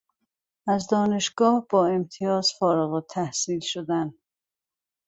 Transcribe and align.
از 0.67 0.87
دانشگاه 0.87 1.65
با 1.69 1.87
امتیاز 1.87 2.53
فارغالتحصیل 2.59 3.59
شدن 3.59 4.13